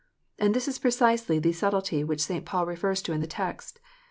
[0.39, 2.43] And this is precisely the "subtilty" which St.
[2.43, 3.79] Paul refers to in the text.